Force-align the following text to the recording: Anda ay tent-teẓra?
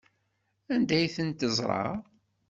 Anda 0.73 0.93
ay 0.97 1.07
tent-teẓra? 1.15 1.85